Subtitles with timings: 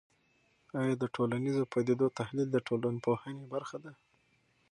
[0.81, 3.91] آیا د ټولنیزو پدیدو تحلیل د ټولنپوهنې برخه ده؟